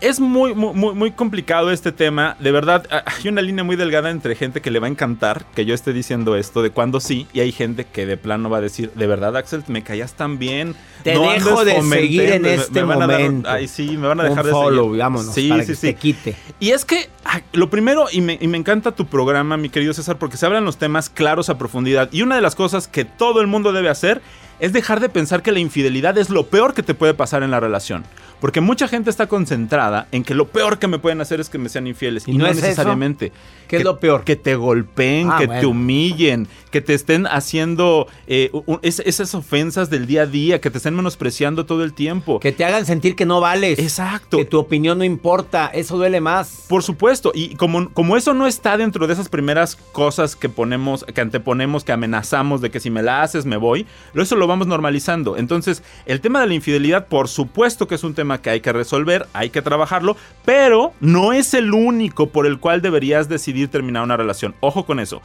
[0.00, 2.36] es muy, muy, muy, complicado este tema.
[2.40, 5.44] De verdad, ah, hay una línea muy delgada entre gente que le va a encantar
[5.54, 8.58] que yo esté diciendo esto de cuando sí, y hay gente que de plano va
[8.58, 10.74] a decir, de verdad, Axel, me caías tan bien.
[11.02, 13.48] Te no dejo de seguir en me- me este van a dar- momento.
[13.48, 14.98] ay, sí, me van a dejar Un de follow, seguir.
[15.00, 15.80] vámonos, Sí, para sí, que sí.
[15.88, 16.36] se quite.
[16.60, 17.08] Y es que
[17.52, 20.64] lo primero, y me, y me encanta tu programa, mi querido César, porque se hablan
[20.64, 22.08] los temas claros a profundidad.
[22.12, 24.20] Y una de las cosas que todo el mundo debe hacer
[24.60, 27.50] es dejar de pensar que la infidelidad es lo peor que te puede pasar en
[27.50, 28.04] la relación.
[28.40, 31.56] Porque mucha gente está concentrada en que lo peor que me pueden hacer es que
[31.56, 32.28] me sean infieles.
[32.28, 32.66] Y, ¿Y no no, es eso?
[32.66, 33.32] necesariamente.
[33.66, 34.24] ¿Qué es Que- lo peor?
[34.24, 35.60] Que te golpeen, Ah, que bueno.
[35.62, 40.60] te humillen, que te estén haciendo eh, un- es- esas ofensas del día a día,
[40.60, 42.38] que te estén menospreciando todo el tiempo.
[42.38, 43.78] Que te hagan sentir que no vales.
[43.78, 44.36] Exacto.
[44.36, 45.68] Que tu opinión no importa.
[45.72, 46.66] Eso duele más.
[46.68, 51.04] Por supuesto, y como, como eso no está dentro de esas primeras cosas que ponemos,
[51.04, 54.66] que anteponemos, que amenazamos de que si me la haces me voy, eso lo vamos
[54.66, 55.36] normalizando.
[55.36, 58.72] Entonces, el tema de la infidelidad, por supuesto que es un tema que hay que
[58.72, 64.02] resolver, hay que trabajarlo, pero no es el único por el cual deberías decidir terminar
[64.02, 64.54] una relación.
[64.60, 65.22] Ojo con eso.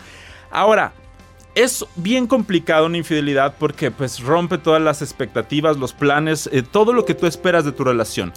[0.52, 0.94] Ahora,
[1.56, 6.94] es bien complicado una infidelidad porque pues rompe todas las expectativas, los planes, eh, todo
[6.94, 8.34] lo que tú esperas de tu relación.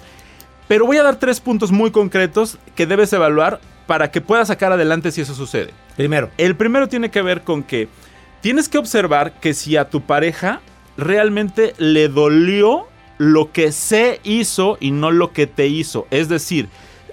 [0.67, 4.71] Pero voy a dar tres puntos muy concretos que debes evaluar para que puedas sacar
[4.71, 5.71] adelante si eso sucede.
[5.95, 6.29] Primero.
[6.37, 7.87] El primero tiene que ver con que
[8.41, 10.61] tienes que observar que si a tu pareja
[10.97, 16.05] realmente le dolió lo que se hizo y no lo que te hizo.
[16.11, 16.67] Es decir,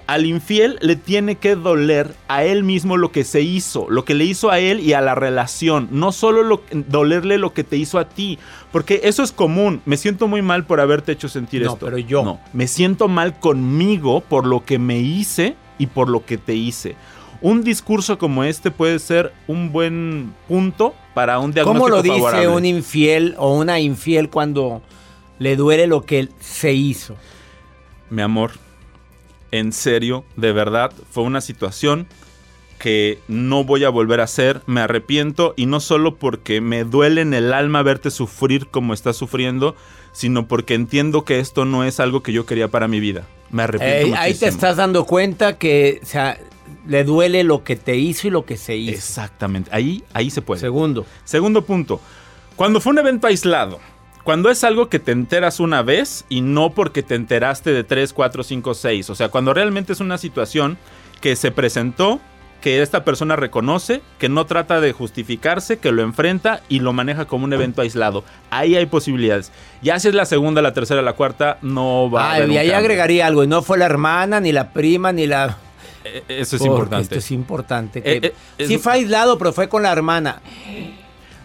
[0.05, 4.13] al infiel le tiene que doler a él mismo lo que se hizo, lo que
[4.13, 7.77] le hizo a él y a la relación, no solo lo- dolerle lo que te
[7.77, 8.37] hizo a ti,
[8.73, 9.81] porque eso es común.
[9.85, 11.85] Me siento muy mal por haberte hecho sentir No, esto.
[11.85, 12.23] pero yo.
[12.25, 16.53] No, me siento mal conmigo por lo que me hice y por lo que te
[16.53, 16.95] hice.
[17.41, 22.15] Un discurso como este puede ser un buen punto para un diagnóstico ¿Cómo lo dice
[22.15, 22.47] favorable.
[22.47, 24.81] un infiel o una infiel cuando
[25.39, 27.15] le duele lo que se hizo?
[28.09, 28.51] Mi amor,
[29.51, 32.07] en serio, de verdad, fue una situación
[32.79, 37.21] que no voy a volver a hacer, me arrepiento y no solo porque me duele
[37.21, 39.75] en el alma verte sufrir como estás sufriendo,
[40.11, 43.25] sino porque entiendo que esto no es algo que yo quería para mi vida.
[43.51, 44.15] Me arrepiento.
[44.15, 46.37] Eh, ahí te estás dando cuenta que o sea,
[46.87, 48.91] le duele lo que te hizo y lo que se hizo.
[48.95, 50.59] Exactamente, ahí, ahí se puede.
[50.61, 51.05] Segundo.
[51.23, 51.99] Segundo punto,
[52.55, 53.79] cuando fue un evento aislado,
[54.23, 58.13] cuando es algo que te enteras una vez y no porque te enteraste de 3,
[58.13, 60.77] 4, 5, 6, o sea, cuando realmente es una situación
[61.21, 62.19] que se presentó,
[62.61, 67.25] que esta persona reconoce, que no trata de justificarse, que lo enfrenta y lo maneja
[67.25, 68.23] como un evento aislado.
[68.51, 69.51] Ahí hay posibilidades.
[69.81, 72.57] Ya si es la segunda, la tercera, la cuarta, no va a Ah, haber y
[72.57, 72.77] ahí cambio.
[72.77, 73.43] agregaría algo.
[73.43, 75.57] Y no fue la hermana, ni la prima, ni la.
[76.03, 77.03] Eh, Eso es Porque importante.
[77.03, 78.01] Esto es importante.
[78.03, 80.41] que- Eh, eh, es- sí fue aislado, pero fue con la hermana.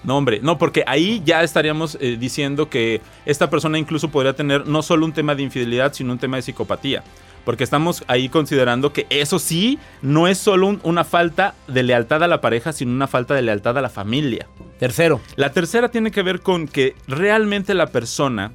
[0.05, 4.67] No, hombre, no, porque ahí ya estaríamos eh, diciendo que esta persona incluso podría tener
[4.67, 7.03] no solo un tema de infidelidad, sino un tema de psicopatía.
[7.45, 12.23] Porque estamos ahí considerando que eso sí no es solo un- una falta de lealtad
[12.23, 14.47] a la pareja, sino una falta de lealtad a la familia.
[14.79, 15.21] Tercero.
[15.37, 18.53] La tercera tiene que ver con que realmente la persona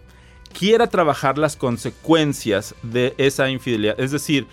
[0.58, 4.00] quiera trabajar las consecuencias de esa infidelidad.
[4.00, 4.46] Es decir,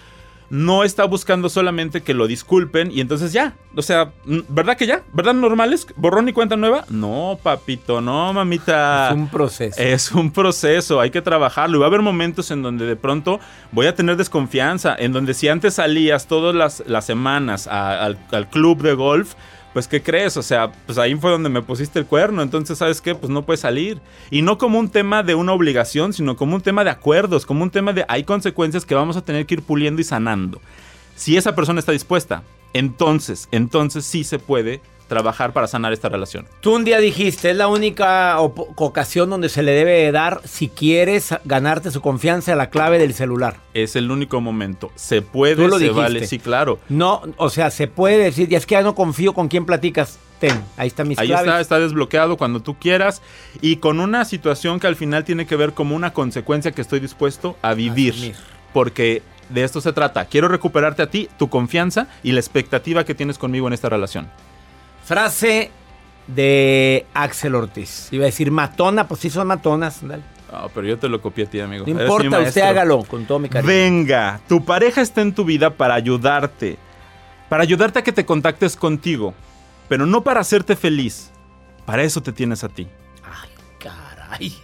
[0.50, 3.54] no está buscando solamente que lo disculpen y entonces ya.
[3.76, 4.12] O sea,
[4.48, 5.02] ¿verdad que ya?
[5.12, 5.86] ¿Verdad normales?
[5.96, 6.84] ¿Borrón y cuenta nueva?
[6.90, 9.08] No, papito, no, mamita.
[9.10, 9.80] Es un proceso.
[9.80, 11.76] Es un proceso, hay que trabajarlo.
[11.76, 13.38] Y va a haber momentos en donde de pronto
[13.72, 18.18] voy a tener desconfianza, en donde si antes salías todas las, las semanas a- al,
[18.32, 19.34] al club de golf,
[19.72, 20.36] pues ¿qué crees?
[20.36, 23.14] O sea, pues ahí fue donde me pusiste el cuerno, entonces ¿sabes qué?
[23.14, 24.00] Pues no puedes salir.
[24.30, 27.62] Y no como un tema de una obligación, sino como un tema de acuerdos, como
[27.62, 30.60] un tema de hay consecuencias que vamos a tener que ir puliendo y sanando.
[31.14, 32.42] Si esa persona está dispuesta,
[32.72, 34.80] entonces, entonces sí se puede
[35.10, 36.46] trabajar para sanar esta relación.
[36.60, 41.34] Tú un día dijiste, es la única ocasión donde se le debe dar, si quieres
[41.44, 43.56] ganarte su confianza, la clave del celular.
[43.74, 44.90] Es el único momento.
[44.94, 46.00] Se puede, Tú lo se dijiste.
[46.00, 46.78] vale, sí, claro.
[46.88, 50.18] No, o sea, se puede decir, y es que ya no confío con quién platicas.
[50.38, 51.46] Ten, ahí está mis Ahí claves.
[51.46, 53.20] está, está desbloqueado cuando tú quieras
[53.60, 57.00] y con una situación que al final tiene que ver como una consecuencia que estoy
[57.00, 58.14] dispuesto a vivir.
[58.14, 58.36] Asumir.
[58.72, 60.24] Porque de esto se trata.
[60.26, 64.30] Quiero recuperarte a ti, tu confianza y la expectativa que tienes conmigo en esta relación.
[65.10, 65.72] Frase
[66.28, 68.06] de Axel Ortiz.
[68.12, 70.06] Iba a decir matona, pues sí son matonas.
[70.06, 70.22] dale.
[70.52, 71.84] Ah, pero yo te lo copié a ti, amigo.
[71.84, 73.66] No Eres importa, usted hágalo con todo mi cariño.
[73.66, 76.78] Venga, tu pareja está en tu vida para ayudarte.
[77.48, 79.34] Para ayudarte a que te contactes contigo.
[79.88, 81.32] Pero no para hacerte feliz.
[81.86, 82.86] Para eso te tienes a ti.
[83.80, 84.54] Caray.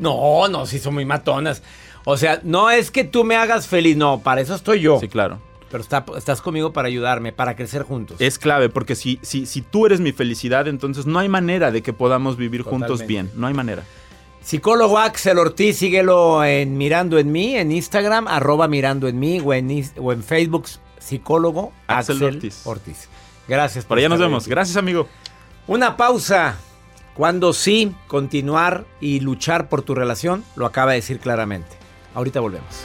[0.00, 1.62] No, no, sí son muy matonas.
[2.04, 4.98] O sea, no es que tú me hagas feliz, no, para eso estoy yo.
[4.98, 5.38] Sí, claro.
[5.72, 8.20] Pero está- estás conmigo para ayudarme, para crecer juntos.
[8.20, 11.82] Es clave porque si, si, si tú eres mi felicidad, entonces no hay manera de
[11.82, 13.30] que podamos vivir juntos bien.
[13.34, 13.82] No hay manera.
[14.42, 19.54] Psicólogo Axel Ortiz, síguelo en Mirando en mí, en Instagram, arroba Mirando en mí, o
[19.54, 20.66] en, is- o en Facebook,
[20.98, 22.60] psicólogo Axel Axel, Ortiz.
[22.66, 23.08] Ortiz.
[23.48, 24.44] Gracias Por allá nos vemos.
[24.44, 24.50] aquí.
[24.50, 25.08] Gracias, amigo.
[25.66, 26.56] Una pausa.
[27.14, 31.70] Cuando sí, continuar y luchar por tu relación, lo acaba de decir claramente.
[32.14, 32.84] Ahorita volvemos.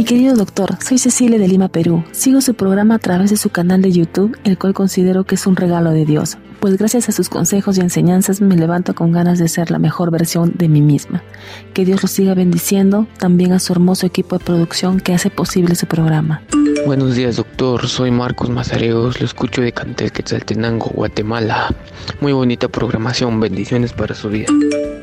[0.00, 2.02] Mi querido doctor, soy Cecilia de Lima, Perú.
[2.12, 5.46] Sigo su programa a través de su canal de YouTube, el cual considero que es
[5.46, 9.38] un regalo de Dios, pues gracias a sus consejos y enseñanzas me levanto con ganas
[9.38, 11.22] de ser la mejor versión de mí misma.
[11.72, 15.74] Que Dios lo siga bendiciendo, también a su hermoso equipo de producción que hace posible
[15.74, 16.42] su programa.
[16.86, 17.88] Buenos días, doctor.
[17.88, 19.20] Soy Marcos Mazareos.
[19.20, 21.74] Lo escucho de Cantel Quetzaltenango, Guatemala.
[22.20, 23.40] Muy bonita programación.
[23.40, 24.46] Bendiciones para su vida.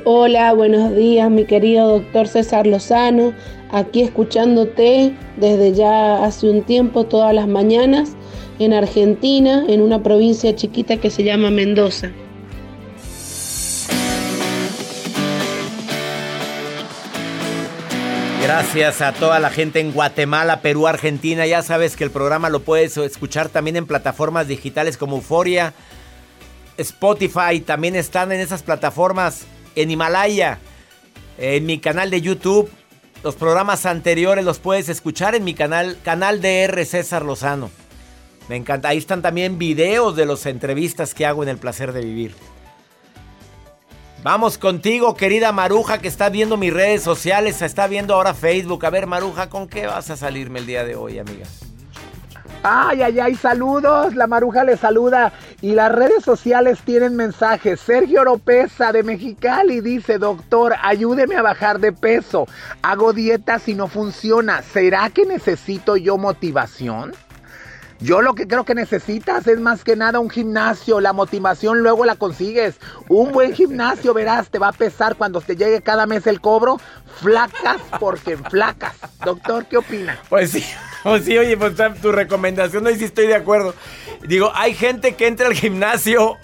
[0.06, 3.34] Hola, buenos días, mi querido doctor César Lozano.
[3.72, 8.16] Aquí escuchándote desde ya hace un tiempo, todas las mañanas,
[8.60, 12.12] en Argentina, en una provincia chiquita que se llama Mendoza.
[18.42, 21.46] Gracias a toda la gente en Guatemala, Perú, Argentina.
[21.46, 25.74] Ya sabes que el programa lo puedes escuchar también en plataformas digitales como Euforia,
[26.78, 27.60] Spotify.
[27.60, 29.46] También están en esas plataformas
[29.76, 30.60] en Himalaya,
[31.38, 32.72] en mi canal de YouTube.
[33.22, 37.70] Los programas anteriores los puedes escuchar en mi canal, canal DR César Lozano.
[38.50, 38.90] Me encanta.
[38.90, 42.36] Ahí están también videos de las entrevistas que hago en El Placer de Vivir.
[44.24, 48.86] Vamos contigo, querida Maruja, que está viendo mis redes sociales, está viendo ahora Facebook.
[48.86, 51.46] A ver, Maruja, ¿con qué vas a salirme el día de hoy, amiga?
[52.64, 54.16] Ay, ay, ay, saludos.
[54.16, 55.32] La maruja le saluda.
[55.62, 57.80] Y las redes sociales tienen mensajes.
[57.80, 62.48] Sergio Oropesa de Mexicali dice, doctor, ayúdeme a bajar de peso.
[62.82, 64.64] Hago dietas y no funciona.
[64.64, 67.14] ¿Será que necesito yo motivación?
[68.00, 71.00] Yo lo que creo que necesitas es más que nada un gimnasio.
[71.00, 72.76] La motivación luego la consigues.
[73.10, 76.80] Un buen gimnasio, verás, te va a pesar cuando te llegue cada mes el cobro.
[77.22, 78.96] Flacas porque flacas.
[79.26, 80.18] Doctor, ¿qué opina?
[80.30, 80.64] Pues sí.
[81.04, 83.74] Oh, sí, oye, pues tu recomendación, no, sí estoy de acuerdo.
[84.28, 86.38] Digo, hay gente que entra al gimnasio,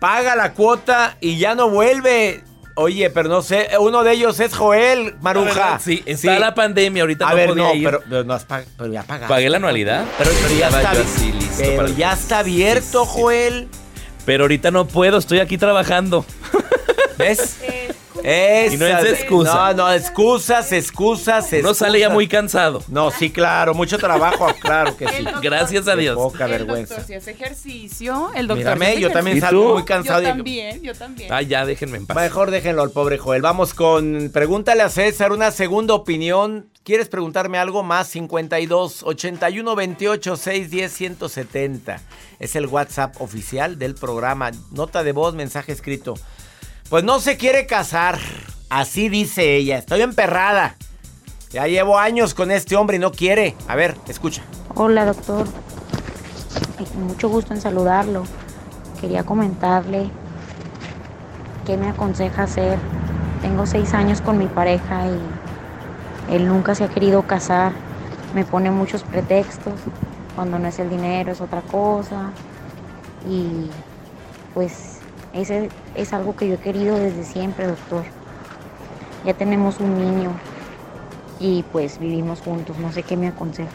[0.00, 2.42] paga la cuota y ya no vuelve.
[2.80, 5.80] Oye, pero no sé, uno de ellos es Joel Maruja.
[5.80, 7.84] Sí, está la pandemia, ahorita A no ver, podía no, ir.
[7.84, 9.34] pero, pero no has pag- pero ya pagaste.
[9.34, 10.04] Pagué la anualidad.
[10.16, 13.68] Pero, pero ya está, yo así, listo pero para- ya está abierto, Joel.
[14.24, 16.24] Pero ahorita no puedo, estoy aquí trabajando.
[17.18, 17.56] ¿Ves?
[18.22, 19.72] Y no es excusa.
[19.74, 22.14] No, no, excusas, excusas, Uno sale ya excusas.
[22.14, 22.82] muy cansado.
[22.88, 25.24] No, sí, claro, mucho trabajo, claro que sí.
[25.42, 26.16] Gracias a Dios.
[26.16, 26.94] Poca El vergüenza.
[26.96, 30.22] doctor si hace ejercicio, el doctor Mírame, si yo también salgo muy cansado.
[30.22, 31.32] Yo también, yo también.
[31.32, 32.16] Ah, ya, déjenme en paz.
[32.16, 33.42] Mejor déjenlo al pobre Joel.
[33.42, 36.68] Vamos con pregúntale a César una segunda opinión.
[36.84, 38.08] ¿Quieres preguntarme algo más?
[38.08, 42.00] 52 81 28 610 170.
[42.38, 44.50] Es el WhatsApp oficial del programa.
[44.72, 46.14] Nota de voz, mensaje escrito.
[46.88, 48.18] Pues no se quiere casar.
[48.70, 49.76] Así dice ella.
[49.76, 50.76] Estoy emperrada.
[51.50, 53.54] Ya llevo años con este hombre y no quiere.
[53.68, 54.42] A ver, escucha.
[54.74, 55.46] Hola doctor,
[56.94, 58.24] mucho gusto en saludarlo.
[59.00, 60.10] Quería comentarle
[61.66, 62.78] qué me aconseja hacer.
[63.42, 67.72] Tengo seis años con mi pareja y él nunca se ha querido casar.
[68.34, 69.74] Me pone muchos pretextos.
[70.36, 72.30] Cuando no es el dinero es otra cosa.
[73.28, 73.68] Y
[74.54, 74.97] pues
[75.32, 78.04] ese es algo que yo he querido desde siempre, doctor.
[79.24, 80.32] Ya tenemos un niño
[81.40, 82.78] y pues vivimos juntos.
[82.78, 83.70] No sé qué me aconseja.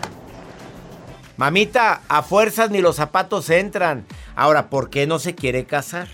[1.37, 4.05] Mamita, a fuerzas ni los zapatos entran.
[4.35, 6.07] Ahora, ¿por qué no se quiere casar?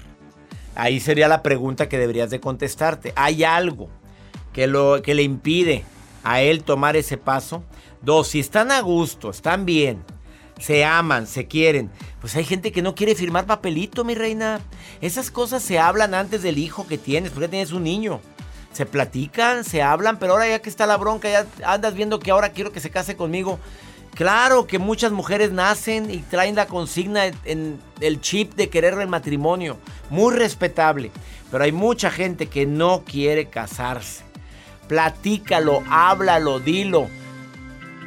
[0.76, 3.12] Ahí sería la pregunta que deberías de contestarte.
[3.16, 3.90] ¿Hay algo
[4.54, 5.84] que, lo, que le impide
[6.24, 7.64] a él tomar ese paso?
[8.02, 10.04] Dos, si están a gusto, están bien,
[10.60, 11.90] se aman, se quieren,
[12.22, 14.60] pues hay gente que no quiere firmar papelito, mi reina.
[15.02, 18.20] Esas cosas se hablan antes del hijo que tienes, porque tienes un niño.
[18.74, 22.32] Se platican, se hablan, pero ahora ya que está la bronca, ya andas viendo que
[22.32, 23.60] ahora quiero que se case conmigo.
[24.14, 29.08] Claro que muchas mujeres nacen y traen la consigna en el chip de querer el
[29.08, 29.78] matrimonio.
[30.10, 31.12] Muy respetable.
[31.52, 34.24] Pero hay mucha gente que no quiere casarse.
[34.88, 37.08] Platícalo, háblalo, dilo.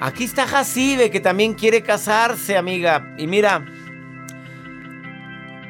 [0.04, 3.14] Aquí está Jacibe que también quiere casarse, amiga.
[3.18, 3.64] Y mira,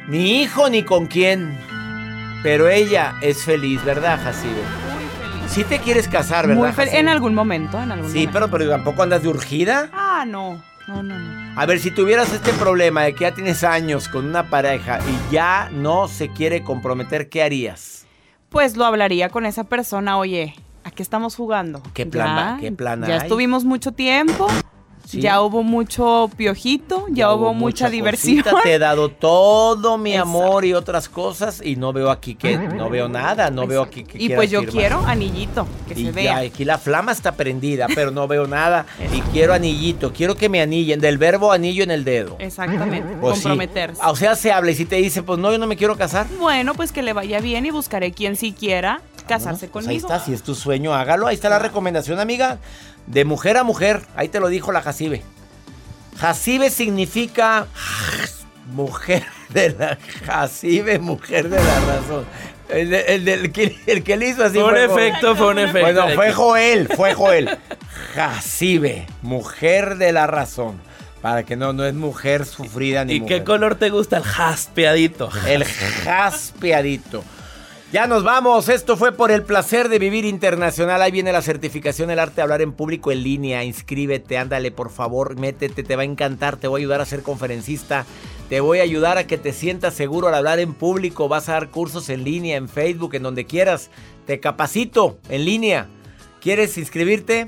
[0.09, 1.55] ni hijo ni con quién.
[2.43, 4.63] Pero ella es feliz, ¿verdad, Jacibe?
[5.49, 6.75] Sí te quieres casar, ¿verdad?
[6.75, 8.33] Muy en algún momento, en algún Sí, momento.
[8.33, 9.91] pero, pero tampoco andas de urgida.
[9.93, 10.63] Ah, no.
[10.89, 11.61] No, no, no.
[11.61, 15.33] A ver, si tuvieras este problema de que ya tienes años con una pareja y
[15.35, 18.07] ya no se quiere comprometer, ¿qué harías?
[18.49, 20.55] Pues lo hablaría con esa persona, oye,
[20.85, 21.83] ¿a qué estamos jugando?
[21.95, 23.21] ¿Qué plan Ya, va- qué plan Ya hay?
[23.23, 24.47] estuvimos mucho tiempo,
[25.05, 25.21] Sí.
[25.21, 28.37] ya hubo mucho piojito, ya, hubo, mucha, diversión.
[28.43, 32.57] cosita, Te he dado todo mi amor y otras cosas y no veo aquí que
[32.57, 34.77] no veo nada, no veo aquí que y pues yo firmar.
[34.79, 36.37] quiero anillito, que Y se vea.
[36.39, 38.87] aquí la flama está prendida, pero no veo nada.
[39.13, 42.37] y quiero anillito, quiero que me anillen, del verbo anillo en el dedo.
[42.39, 43.43] Exactamente, Pues sí.
[43.43, 44.01] comprometerse.
[44.07, 46.29] O sea, se habla y si te dice, pues no, yo no me quiero casar.
[46.39, 48.37] Bueno, pues que le vaya bien y buscaré quien
[49.23, 50.15] casarse Pues ahí conmigo.
[50.15, 51.27] está, si es tu sueño, hágalo.
[51.27, 52.59] Ahí está la recomendación, amiga.
[53.07, 54.03] De mujer a mujer.
[54.17, 55.23] Ahí te lo dijo la Jacibe.
[56.19, 57.67] Jacibe significa
[58.73, 62.25] mujer de la Jacibe, mujer de la razón.
[62.69, 65.59] El, de- el del que, el que le hizo así Fue un efecto, fue un
[65.59, 65.81] efecto.
[65.81, 67.59] Bueno, fue Joel, fue Joel.
[68.15, 70.81] Jacibe, mujer de la razón.
[71.21, 73.39] Para que no, no es mujer sufrida ni ¿Y mujer.
[73.41, 74.17] qué color te gusta?
[74.19, 75.31] El jaspeadito.
[75.47, 77.23] El jaspeadito.
[77.93, 78.71] Ya nos vamos.
[78.71, 81.03] Esto fue por el placer de vivir internacional.
[81.03, 83.65] Ahí viene la certificación El arte de hablar en público en línea.
[83.65, 86.57] Inscríbete, ándale, por favor, métete, te va a encantar.
[86.57, 88.07] Te voy a ayudar a ser conferencista.
[88.49, 91.29] Te voy a ayudar a que te sientas seguro al hablar en público.
[91.29, 93.91] Vas a dar cursos en línea, en Facebook, en donde quieras.
[94.27, 95.87] Te capacito en línea.
[96.41, 97.47] ¿Quieres inscribirte?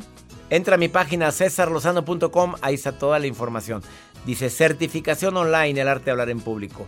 [0.50, 3.82] Entra a mi página cesarlozano.com, ahí está toda la información.
[4.24, 6.86] Dice certificación online, el arte de hablar en público.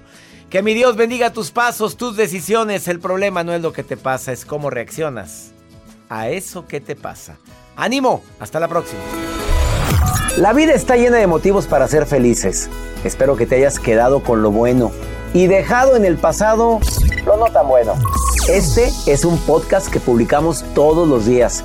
[0.51, 2.89] Que mi Dios bendiga tus pasos, tus decisiones.
[2.89, 5.53] El problema no es lo que te pasa, es cómo reaccionas
[6.09, 7.37] a eso que te pasa.
[7.76, 8.22] ¡Ánimo!
[8.41, 9.01] Hasta la próxima.
[10.39, 12.68] La vida está llena de motivos para ser felices.
[13.05, 14.93] Espero que te hayas quedado con lo bueno
[15.32, 16.80] y dejado en el pasado
[17.24, 17.95] lo no tan bueno.
[18.49, 21.64] Este es un podcast que publicamos todos los días,